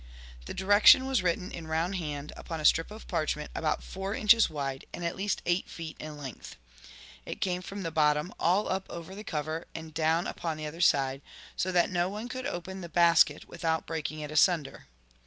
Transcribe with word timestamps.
The 0.47 0.55
direction 0.55 1.05
was 1.05 1.21
written 1.21 1.51
in 1.51 1.67
round 1.67 1.93
hand 1.97 2.33
upon 2.35 2.59
a 2.59 2.65
strip 2.65 2.89
of 2.89 3.07
parchment, 3.07 3.51
about 3.53 3.83
four 3.83 4.15
inches 4.15 4.49
wide 4.49 4.85
and 4.91 5.05
at 5.05 5.15
least 5.15 5.43
eight 5.45 5.69
feet 5.69 5.95
in 5.99 6.17
length. 6.17 6.55
It 7.23 7.39
came 7.39 7.61
from 7.61 7.83
the 7.83 7.91
bottom 7.91 8.33
all 8.39 8.67
up 8.67 8.87
over 8.89 9.13
the 9.13 9.23
cover 9.23 9.67
and 9.75 9.93
down 9.93 10.25
upon 10.25 10.57
the 10.57 10.65
other 10.65 10.81
side, 10.81 11.21
so 11.55 11.71
that 11.73 11.91
no 11.91 12.09
one 12.09 12.29
could 12.29 12.47
open 12.47 12.81
the 12.81 12.89
basket 12.89 13.47
without 13.47 13.85
breaking 13.85 14.21
it 14.21 14.31
asunder. 14.31 14.87